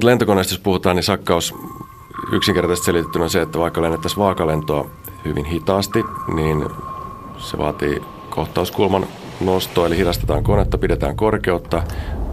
Lentokoneesta 0.03 0.55
jos 0.55 0.61
puhutaan, 0.61 0.97
niin 0.97 1.05
sakkaus 1.05 1.55
yksinkertaisesti 2.33 2.87
selitettynä 2.87 3.25
on 3.25 3.31
se, 3.31 3.43
että 3.43 3.59
vaikka 3.59 3.83
lennettäisiin 3.83 4.19
vaakalentoa 4.19 4.91
hyvin 5.25 5.45
hitaasti, 5.45 6.05
niin 6.35 6.67
se 7.39 7.59
vaatii 7.59 8.03
kohtauskulman 8.31 9.07
nostoa, 9.41 9.87
eli 9.87 9.97
hidastetaan 9.97 10.45
konetta, 10.45 10.79
pidetään 10.79 11.17
korkeutta, 11.17 11.83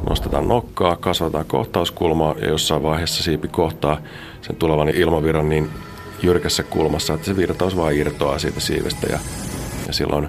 nostetaan 0.10 0.48
nokkaa, 0.48 0.96
kasvataan 0.96 1.46
kohtauskulmaa 1.46 2.36
ja 2.41 2.50
jossain 2.50 2.84
vaiheessa 2.84 3.24
siipi 3.24 3.48
kohtaa 3.48 3.98
sen 4.41 4.55
tulevan 4.55 4.89
ilmavirran 4.89 5.50
niin 5.50 5.70
jyrkässä 6.24 6.63
kulmassa, 6.63 7.13
että 7.13 7.25
se 7.25 7.38
virtaus 7.38 7.77
vaan 7.77 7.93
irtoaa 7.93 8.39
siitä 8.39 8.60
siivestä 8.60 9.08
ja, 9.10 9.20
ja 9.88 9.93
silloin 9.93 10.27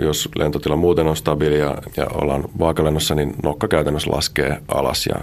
jos 0.00 0.28
lentotila 0.36 0.76
muuten 0.76 1.06
on 1.06 1.16
stabiili 1.16 1.58
ja, 1.58 1.76
ja 1.96 2.06
ollaan 2.14 2.44
vaakalennossa, 2.58 3.14
niin 3.14 3.34
nokka 3.42 3.68
käytännössä 3.68 4.10
laskee 4.10 4.62
alas 4.68 5.06
ja 5.06 5.14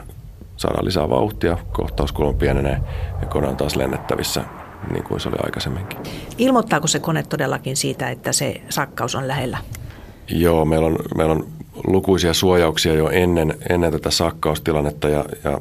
saadaan 0.57 0.85
lisää 0.85 1.09
vauhtia, 1.09 1.57
kohtauskulma 1.71 2.33
pienenee 2.33 2.79
ja 3.21 3.27
kone 3.27 3.47
on 3.47 3.57
taas 3.57 3.75
lennettävissä 3.75 4.43
niin 4.91 5.03
kuin 5.03 5.19
se 5.19 5.29
oli 5.29 5.37
aikaisemminkin. 5.43 5.99
Ilmoittaako 6.37 6.87
se 6.87 6.99
kone 6.99 7.23
todellakin 7.23 7.77
siitä, 7.77 8.09
että 8.09 8.33
se 8.33 8.61
sakkaus 8.69 9.15
on 9.15 9.27
lähellä? 9.27 9.57
Joo, 10.29 10.65
meillä 10.65 10.87
on, 10.87 10.97
meillä 11.17 11.33
on 11.33 11.47
lukuisia 11.87 12.33
suojauksia 12.33 12.93
jo 12.93 13.09
ennen, 13.09 13.57
ennen 13.69 13.91
tätä 13.91 14.11
sakkaustilannetta 14.11 15.09
ja, 15.09 15.25
ja 15.43 15.59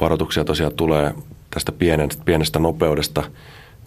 varoituksia 0.00 0.44
tosiaan 0.44 0.74
tulee 0.74 1.14
tästä 1.50 1.72
pienestä, 1.72 2.22
pienestä 2.24 2.58
nopeudesta 2.58 3.22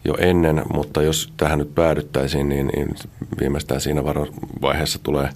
jo 0.06 0.16
ennen, 0.20 0.64
mutta 0.74 1.02
jos 1.02 1.34
tähän 1.38 1.60
nyt 1.60 1.76
päädyttäisiin, 1.76 2.50
niin, 2.50 2.68
niin 2.68 2.96
viimeistään 3.40 3.82
siinä 3.82 4.04
vaiheessa 4.62 5.00
tulee 5.04 5.30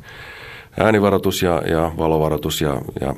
äänivaroitus 0.80 1.42
ja, 1.42 1.62
ja 1.68 1.92
valovaroitus 1.98 2.62
ja, 2.62 2.82
ja 3.02 3.14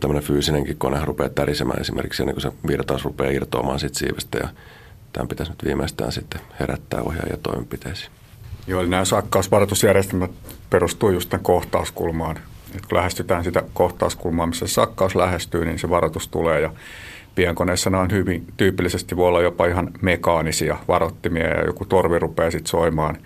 tämmöinen 0.00 0.24
fyysinenkin 0.24 0.78
kone 0.78 1.04
rupeaa 1.04 1.28
tärisemään 1.28 1.80
esimerkiksi 1.80 2.22
ennen 2.22 2.34
kuin 2.34 2.42
se 2.42 2.52
virtaus 2.66 3.04
rupeaa 3.04 3.30
irtoamaan 3.30 3.80
siitä 3.80 3.98
siivestä 3.98 4.38
ja 4.38 4.48
tämän 5.12 5.28
pitäisi 5.28 5.52
nyt 5.52 5.64
viimeistään 5.64 6.12
sitten 6.12 6.40
herättää 6.60 7.02
ohjaajia 7.02 7.36
toimenpiteisiin. 7.42 8.12
Joo, 8.68 8.80
eli 8.80 8.88
nämä 8.88 9.04
sakkausvaroitusjärjestelmät 9.04 10.30
perustuu 10.70 11.10
just 11.10 11.30
tämän 11.30 11.44
kohtauskulmaan. 11.44 12.36
Et 12.76 12.86
kun 12.86 12.98
lähestytään 12.98 13.44
sitä 13.44 13.62
kohtauskulmaa, 13.74 14.46
missä 14.46 14.66
se 14.66 14.72
sakkaus 14.72 15.16
lähestyy, 15.16 15.64
niin 15.64 15.78
se 15.78 15.90
varoitus 15.90 16.28
tulee 16.28 16.60
ja 16.60 16.70
pienkoneissa 17.34 17.90
nämä 17.90 18.02
on 18.02 18.10
hyvin 18.10 18.46
tyypillisesti 18.56 19.16
voi 19.16 19.28
olla 19.28 19.42
jopa 19.42 19.66
ihan 19.66 19.90
mekaanisia 20.02 20.76
varoittimia 20.88 21.46
ja 21.46 21.64
joku 21.64 21.84
torvi 21.84 22.18
rupeaa 22.18 22.50
sitten 22.50 22.70
soimaan 22.70 23.16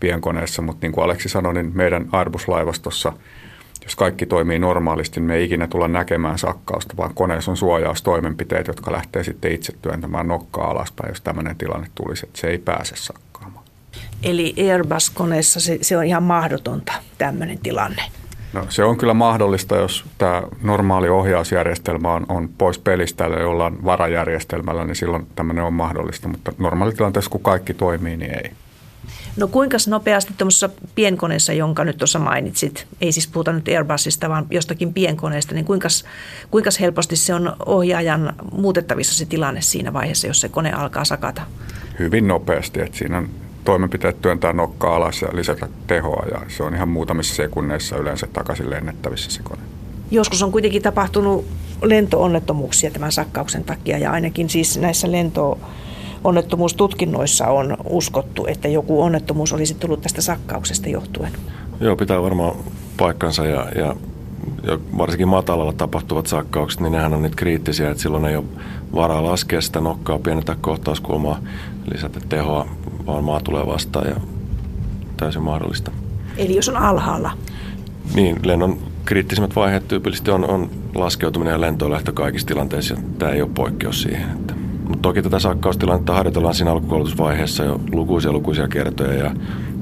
pienkoneessa, 0.00 0.62
mutta 0.62 0.86
niin 0.86 0.92
kuin 0.92 1.04
Aleksi 1.04 1.28
sanoi, 1.28 1.54
niin 1.54 1.70
meidän 1.74 2.08
Airbus-laivastossa, 2.12 3.12
jos 3.82 3.96
kaikki 3.96 4.26
toimii 4.26 4.58
normaalisti, 4.58 5.20
niin 5.20 5.26
me 5.26 5.36
ei 5.36 5.44
ikinä 5.44 5.66
tulla 5.66 5.88
näkemään 5.88 6.38
sakkausta, 6.38 6.96
vaan 6.96 7.14
koneessa 7.14 7.50
on 7.50 7.56
suojaustoimenpiteet, 7.56 8.66
jotka 8.66 8.92
lähtee 8.92 9.24
sitten 9.24 9.52
itse 9.52 9.72
työntämään 9.82 10.28
nokkaa 10.28 10.70
alaspäin, 10.70 11.10
jos 11.10 11.20
tämmöinen 11.20 11.56
tilanne 11.56 11.86
tulisi, 11.94 12.26
että 12.26 12.40
se 12.40 12.48
ei 12.48 12.58
pääse 12.58 12.96
sakkaamaan. 12.96 13.61
Eli 14.22 14.54
Airbus-koneessa 14.72 15.60
se, 15.60 15.78
se 15.80 15.96
on 15.96 16.04
ihan 16.04 16.22
mahdotonta 16.22 16.92
tämmöinen 17.18 17.58
tilanne. 17.58 18.02
No, 18.52 18.66
se 18.68 18.84
on 18.84 18.98
kyllä 18.98 19.14
mahdollista, 19.14 19.76
jos 19.76 20.04
tämä 20.18 20.42
normaali 20.62 21.08
ohjausjärjestelmä 21.08 22.12
on, 22.12 22.26
on 22.28 22.48
pois 22.58 22.78
pelistä 22.78 23.24
ja 23.24 23.48
ollaan 23.48 23.84
varajärjestelmällä, 23.84 24.84
niin 24.84 24.96
silloin 24.96 25.26
tämmöinen 25.34 25.64
on 25.64 25.72
mahdollista. 25.72 26.28
Mutta 26.28 26.52
normaalitilanteessa, 26.58 27.30
kun 27.30 27.42
kaikki 27.42 27.74
toimii, 27.74 28.16
niin 28.16 28.30
ei. 28.34 28.52
No 29.36 29.48
kuinka 29.48 29.76
nopeasti 29.88 30.34
tuommoisessa 30.38 30.70
pienkoneessa, 30.94 31.52
jonka 31.52 31.84
nyt 31.84 31.98
tuossa 31.98 32.18
mainitsit, 32.18 32.86
ei 33.00 33.12
siis 33.12 33.26
puhuta 33.28 33.52
nyt 33.52 33.68
Airbusista, 33.68 34.28
vaan 34.28 34.46
jostakin 34.50 34.94
pienkoneesta, 34.94 35.54
niin 35.54 35.64
kuinka, 35.64 35.88
kuinka 36.50 36.70
helposti 36.80 37.16
se 37.16 37.34
on 37.34 37.56
ohjaajan 37.66 38.34
muutettavissa 38.52 39.14
se 39.14 39.26
tilanne 39.26 39.60
siinä 39.60 39.92
vaiheessa, 39.92 40.26
jos 40.26 40.40
se 40.40 40.48
kone 40.48 40.72
alkaa 40.72 41.04
sakata? 41.04 41.42
Hyvin 41.98 42.28
nopeasti, 42.28 42.80
että 42.80 42.98
siinä 42.98 43.18
on 43.18 43.28
toimenpiteet 43.64 44.20
työntää 44.20 44.52
nokkaa 44.52 44.96
alas 44.96 45.22
ja 45.22 45.28
lisätä 45.32 45.68
tehoa 45.86 46.26
ja 46.32 46.40
se 46.48 46.62
on 46.62 46.74
ihan 46.74 46.88
muutamissa 46.88 47.34
sekunneissa 47.34 47.96
yleensä 47.96 48.26
takaisin 48.32 48.70
lennettävissä 48.70 49.30
se 49.30 49.42
kone. 49.42 49.62
Joskus 50.10 50.42
on 50.42 50.52
kuitenkin 50.52 50.82
tapahtunut 50.82 51.44
lentoonnettomuuksia 51.82 52.90
tämän 52.90 53.12
sakkauksen 53.12 53.64
takia 53.64 53.98
ja 53.98 54.12
ainakin 54.12 54.50
siis 54.50 54.78
näissä 54.78 55.12
lento 55.12 55.58
onnettomuustutkinnoissa 56.24 57.46
on 57.46 57.76
uskottu, 57.84 58.46
että 58.46 58.68
joku 58.68 59.02
onnettomuus 59.02 59.52
olisi 59.52 59.74
tullut 59.74 60.02
tästä 60.02 60.22
sakkauksesta 60.22 60.88
johtuen. 60.88 61.32
Joo, 61.80 61.96
pitää 61.96 62.22
varmaan 62.22 62.54
paikkansa 62.96 63.46
ja, 63.46 63.66
ja, 63.74 63.96
ja 64.62 64.78
varsinkin 64.98 65.28
matalalla 65.28 65.72
tapahtuvat 65.72 66.26
sakkaukset, 66.26 66.80
niin 66.80 66.92
nehän 66.92 67.14
on 67.14 67.22
niitä 67.22 67.36
kriittisiä, 67.36 67.90
että 67.90 68.02
silloin 68.02 68.24
ei 68.24 68.36
ole 68.36 68.44
varaa 68.94 69.24
laskea 69.24 69.60
sitä 69.60 69.80
nokkaa, 69.80 70.18
pienentää 70.18 70.56
kohtauskulmaa, 70.60 71.38
lisätä 71.92 72.20
tehoa, 72.28 72.68
vaan 73.06 73.24
maa 73.24 73.40
tulee 73.40 73.66
vastaan 73.66 74.08
ja 74.08 74.16
täysin 75.16 75.42
mahdollista. 75.42 75.90
Eli 76.36 76.56
jos 76.56 76.68
on 76.68 76.76
alhaalla? 76.76 77.30
Niin, 78.14 78.36
lennon 78.42 78.78
kriittisimmät 79.04 79.56
vaiheet 79.56 79.88
tyypillisesti 79.88 80.30
on, 80.30 80.50
on 80.50 80.70
laskeutuminen 80.94 81.52
ja 81.52 81.60
lentolähtö 81.60 82.12
kaikissa 82.12 82.46
tilanteissa. 82.46 82.96
Tämä 83.18 83.32
ei 83.32 83.42
ole 83.42 83.50
poikkeus 83.54 84.02
siihen. 84.02 84.30
Että. 84.30 84.54
Mutta 84.82 85.02
toki 85.02 85.22
tätä 85.22 85.38
sakkaustilannetta 85.38 86.14
harjoitellaan 86.14 86.54
siinä 86.54 86.70
alkukoulutusvaiheessa 86.70 87.64
jo 87.64 87.80
lukuisia 87.92 88.32
lukuisia 88.32 88.68
kertoja 88.68 89.14
ja, 89.14 89.34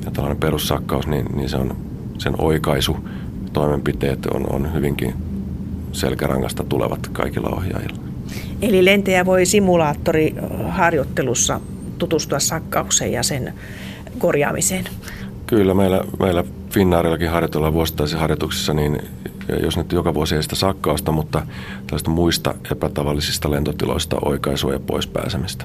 ja 0.05 0.11
tällainen 0.13 0.41
perussakkaus, 0.41 1.07
niin, 1.07 1.27
niin 1.35 1.49
se 1.49 1.57
on 1.57 1.77
sen 2.19 2.35
oikaisu 2.39 2.97
toimenpiteet 3.53 4.27
on, 4.27 4.53
on 4.53 4.75
hyvinkin 4.75 5.15
selkärangasta 5.93 6.65
tulevat 6.65 7.09
kaikilla 7.09 7.49
ohjaajilla. 7.49 7.97
Eli 8.63 8.85
lentäjä 8.85 9.27
voi 9.27 9.47
simulaattoriharjoittelussa 9.47 11.61
tutustua 12.01 12.39
sakkaukseen 12.39 13.13
ja 13.13 13.23
sen 13.23 13.55
korjaamiseen? 14.19 14.85
Kyllä, 15.47 15.75
meillä, 15.75 16.01
meillä 16.19 16.45
Finnaarillakin 16.71 17.31
harjoitellaan 17.31 17.73
vuosittaisissa 17.73 18.19
harjoituksissa, 18.19 18.75
niin 18.75 19.03
jos 19.63 19.77
nyt 19.77 19.93
joka 19.93 20.15
vuosi 20.15 20.37
ei 20.37 20.43
sitä 20.43 20.57
sakkausta, 20.57 21.13
mutta 21.13 21.43
tällaista 21.87 22.11
muista 22.11 22.55
epätavallisista 22.73 23.51
lentotiloista 23.51 24.17
oikaisua 24.25 24.73
ja 24.73 24.81
pois 24.81 25.07
pääsemistä. 25.07 25.65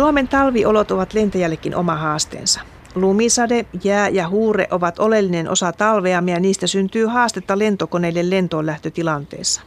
Suomen 0.00 0.28
talviolot 0.28 0.90
ovat 0.90 1.14
lentäjällekin 1.14 1.76
oma 1.76 1.94
haasteensa. 1.94 2.60
Lumisade, 2.94 3.66
jää 3.84 4.08
ja 4.08 4.28
huure 4.28 4.68
ovat 4.70 4.98
oleellinen 4.98 5.48
osa 5.48 5.72
talvea 5.72 6.22
ja 6.26 6.40
niistä 6.40 6.66
syntyy 6.66 7.06
haastetta 7.06 7.58
lentokoneille 7.58 8.30
lentoon 8.30 8.66
lähtötilanteessa. 8.66 9.60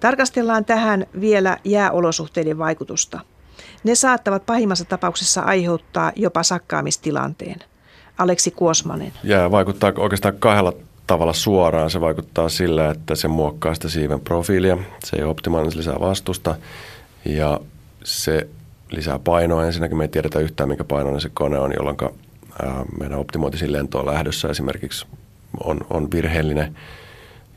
Tarkastellaan 0.00 0.64
tähän 0.64 1.06
vielä 1.20 1.58
jääolosuhteiden 1.64 2.58
vaikutusta. 2.58 3.20
Ne 3.84 3.94
saattavat 3.94 4.46
pahimmassa 4.46 4.84
tapauksessa 4.84 5.40
aiheuttaa 5.40 6.12
jopa 6.16 6.42
sakkaamistilanteen. 6.42 7.58
Aleksi 8.18 8.50
Kuosmanen. 8.50 9.12
Jää 9.24 9.50
vaikuttaa 9.50 9.92
oikeastaan 9.96 10.36
kahdella 10.38 10.72
tavalla 11.06 11.32
suoraan. 11.32 11.90
Se 11.90 12.00
vaikuttaa 12.00 12.48
sillä, 12.48 12.90
että 12.90 13.14
se 13.14 13.28
muokkaa 13.28 13.74
sitä 13.74 13.88
siiven 13.88 14.20
profiilia. 14.20 14.78
Se 15.04 15.16
ei 15.16 15.22
ole 15.22 15.30
optimaalinen, 15.30 15.78
lisää 15.78 16.00
vastusta. 16.00 16.54
Ja 17.24 17.60
se 18.04 18.48
lisää 18.90 19.18
painoa. 19.18 19.66
Ensinnäkin 19.66 19.96
me 19.96 20.04
ei 20.04 20.08
tiedetä 20.08 20.38
yhtään, 20.38 20.68
mikä 20.68 20.84
painoinen 20.84 21.20
se 21.20 21.30
kone 21.34 21.58
on, 21.58 21.72
jolloin 21.76 21.96
meidän 23.00 23.18
optimointisin 23.18 23.72
lentoon 23.72 24.06
lähdössä 24.06 24.48
esimerkiksi 24.48 25.06
on, 25.64 25.80
on 25.90 26.10
virheellinen. 26.10 26.76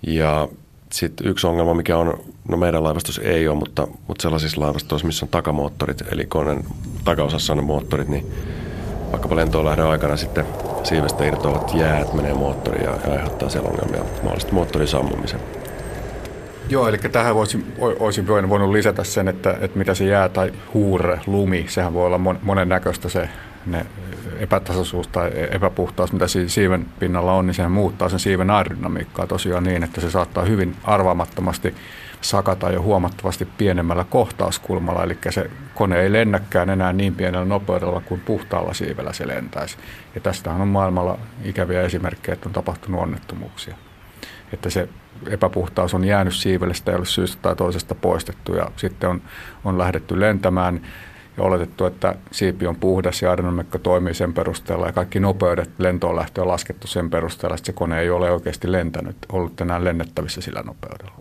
Ja 0.07 0.47
sitten 0.91 1.27
yksi 1.27 1.47
ongelma, 1.47 1.73
mikä 1.73 1.97
on, 1.97 2.19
no 2.47 2.57
meidän 2.57 2.83
laivastossa 2.83 3.21
ei 3.21 3.47
ole, 3.47 3.57
mutta, 3.57 3.87
mutta 4.07 4.21
sellaisissa 4.21 4.61
laivastoissa, 4.61 5.07
missä 5.07 5.25
on 5.25 5.29
takamoottorit, 5.29 6.03
eli 6.11 6.25
koneen 6.25 6.65
takaosassa 7.03 7.53
on 7.53 7.57
ne 7.57 7.63
moottorit, 7.63 8.07
niin 8.07 8.31
vaikkapa 9.11 9.35
lentoon 9.35 9.65
lähdön 9.65 9.87
aikana 9.87 10.17
sitten 10.17 10.45
siivestä 10.83 11.25
irtoavat 11.25 11.73
jäät 11.73 12.13
menee 12.13 12.33
moottoriin 12.33 12.83
ja, 12.83 12.97
ja 13.07 13.13
aiheuttaa 13.13 13.49
siellä 13.49 13.69
ongelmia, 13.69 14.03
mahdollisesti 14.03 14.53
moottorin 14.53 14.87
sammumisen. 14.87 15.39
Joo, 16.70 16.88
eli 16.88 16.98
tähän 16.98 17.36
voisin, 17.36 17.74
olisin 17.79 18.27
voinut 18.27 18.72
lisätä 18.72 19.03
sen, 19.03 19.27
että, 19.27 19.58
että 19.62 19.77
mitä 19.77 19.93
se 19.93 20.05
jää 20.05 20.29
tai 20.29 20.53
huure, 20.74 21.20
lumi, 21.27 21.65
sehän 21.67 21.93
voi 21.93 22.05
olla 22.05 22.17
monen 22.41 22.70
näköistä 22.70 23.10
se 23.10 23.29
ne 23.65 23.86
epätasaisuus 24.39 25.08
tai 25.08 25.32
epäpuhtaus, 25.51 26.13
mitä 26.13 26.25
siiven 26.48 26.86
pinnalla 27.00 27.34
on, 27.34 27.46
niin 27.46 27.53
sehän 27.53 27.72
muuttaa 27.72 28.10
sen 28.10 28.20
siiven 28.20 28.50
aerodynamiikkaa 28.50 29.27
tosiaan 29.27 29.63
niin, 29.63 29.84
että 29.84 30.01
se 30.01 30.12
saattaa 30.12 30.46
hyvin 30.46 30.75
arvaamattomasti 30.84 31.75
sakata 32.22 32.72
jo 32.72 32.82
huomattavasti 32.82 33.48
pienemmällä 33.58 34.05
kohtauskulmalla, 34.10 35.03
eli 35.03 35.17
se 35.29 35.50
kone 35.75 36.01
ei 36.01 36.12
lennäkään 36.12 36.70
enää 36.70 36.93
niin 36.93 37.15
pienellä 37.15 37.46
nopeudella 37.46 38.01
kuin 38.01 38.22
puhtaalla 38.22 38.74
siivellä 38.74 39.13
se 39.13 39.27
lentäisi. 39.27 39.77
Ja 40.15 40.22
tästähän 40.22 40.62
on 40.62 40.67
maailmalla 40.67 41.20
ikäviä 41.43 41.82
esimerkkejä, 41.82 42.34
että 42.34 42.50
on 42.50 42.53
tapahtunut 42.53 43.01
onnettomuuksia. 43.01 43.75
Että 44.53 44.70
se 44.70 44.89
epäpuhtaus 45.30 45.94
on 45.94 46.03
jäänyt 46.03 46.34
siivelle, 46.36 46.74
sitä 46.74 46.92
ei 46.92 46.98
ole 46.98 47.06
syystä 47.06 47.42
tai 47.42 47.56
toisesta 47.56 47.96
poistettu 47.96 48.56
ja 48.56 48.72
sitten 48.75 49.10
on, 49.10 49.22
on 49.63 49.77
lähdetty 49.77 50.20
lentämään 50.20 50.82
ja 51.38 51.44
oletettu, 51.44 51.86
että 51.86 52.15
siipi 52.32 52.68
on 52.68 52.75
puhdas 52.75 53.22
ja 53.22 53.30
aerodynamiikka 53.30 53.80
toimii 53.80 54.13
sen 54.13 54.34
perusteella 54.34 54.86
ja 54.86 54.94
kaikki 54.94 55.20
nopeudet 55.20 55.70
lentoon 55.77 56.16
lähtö 56.16 56.42
on 56.42 56.48
laskettu 56.48 56.88
sen 56.88 57.09
perusteella, 57.09 57.55
että 57.55 57.66
se 57.66 57.74
kone 57.74 58.00
ei 58.00 58.09
ole 58.09 58.31
oikeasti 58.31 58.72
lentänyt, 58.72 59.18
ollut 59.31 59.62
enää 59.62 59.83
lennettävissä 59.83 60.42
sillä 60.42 60.64
nopeudella. 60.64 61.14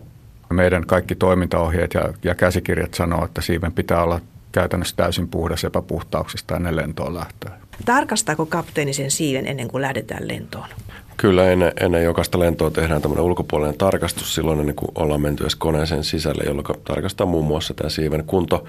Meidän 0.49 0.85
kaikki 0.85 1.15
toimintaohjeet 1.15 1.93
ja, 1.93 2.13
ja 2.23 2.35
käsikirjat 2.35 2.93
sanoo, 2.93 3.25
että 3.25 3.41
siiven 3.41 3.71
pitää 3.71 4.03
olla 4.03 4.19
käytännössä 4.51 4.95
täysin 4.95 5.27
puhdas 5.27 5.63
epäpuhtauksista 5.63 6.55
ennen 6.55 6.75
lentoon 6.75 7.15
lähtöä. 7.15 7.51
Tarkastaako 7.85 8.45
kapteeni 8.45 8.93
sen 8.93 9.11
siiven 9.11 9.47
ennen 9.47 9.67
kuin 9.67 9.81
lähdetään 9.81 10.27
lentoon? 10.27 10.67
Kyllä 11.17 11.49
ennen, 11.51 11.71
ennen 11.79 12.03
jokaista 12.03 12.39
lentoa 12.39 12.71
tehdään 12.71 13.01
tämmöinen 13.01 13.25
ulkopuolinen 13.25 13.77
tarkastus 13.77 14.35
silloin 14.35 14.59
ennen 14.59 14.75
kuin 14.75 14.91
ollaan 14.95 15.21
menty 15.21 15.43
edes 15.43 15.55
koneeseen 15.55 16.03
sisälle, 16.03 16.43
jolloin 16.43 16.83
tarkastaa 16.83 17.27
muun 17.27 17.45
muassa 17.45 17.73
tämä 17.73 17.89
siiven 17.89 18.23
kunto. 18.27 18.65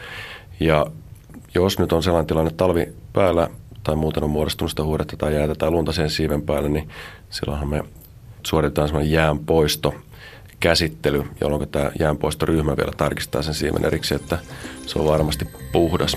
Ja 0.61 0.87
jos 1.55 1.79
nyt 1.79 1.93
on 1.93 2.03
sellainen 2.03 2.27
tilanne 2.27 2.51
talvi 2.57 2.89
päällä 3.13 3.49
tai 3.85 3.97
muuten 3.97 4.25
on 4.25 4.31
muodostunut 4.31 4.71
sitä 4.71 4.85
huudetta 4.85 5.17
tai 5.17 5.35
jäätä 5.35 5.55
tai 5.55 5.71
lunta 5.71 5.93
sen 5.93 6.11
siiven 6.11 6.43
päälle, 6.43 6.69
niin 6.69 6.89
silloinhan 7.31 7.69
me 7.69 7.85
suoritetaan 8.47 8.89
semmoinen 8.89 9.13
jäänpoisto 9.13 9.95
käsittely, 10.61 11.25
jolloin 11.41 11.69
tämä 11.69 11.91
jäänpoistoryhmä 11.99 12.77
vielä 12.77 12.93
tarkistaa 12.97 13.43
sen 13.43 13.55
siiven 13.55 13.85
erikseen, 13.85 14.21
että 14.21 14.39
se 14.87 14.99
on 14.99 15.07
varmasti 15.07 15.49
puhdas. 15.73 16.17